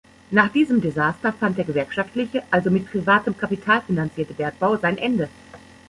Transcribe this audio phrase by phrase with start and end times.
[0.31, 5.29] Nach diesem Desaster fand der gewerkschaftliche, also mit privatem Kapital finanzierte Bergbau sein Ende.